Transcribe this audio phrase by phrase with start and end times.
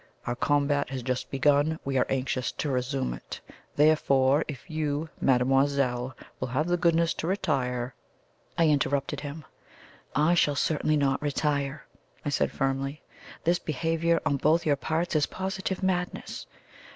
[0.25, 3.39] Our combat has just begun we are anxious to resume it;
[3.75, 7.93] therefore if you, mademoiselle, will have the goodness to retire"
[8.57, 9.45] I interrupted him.
[10.15, 11.85] "I shall certainly not retire,"
[12.25, 13.03] I said firmly.
[13.43, 16.47] "This behaviour on both your parts is positive madness.